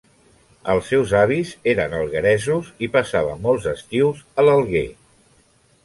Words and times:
Els 0.73 0.87
seus 0.93 1.13
avis 1.19 1.51
eren 1.75 1.93
algueresos 1.99 2.73
i 2.87 2.91
passava 2.99 3.39
molts 3.47 3.71
estius 3.77 4.27
a 4.41 4.49
l'Alguer. 4.49 4.87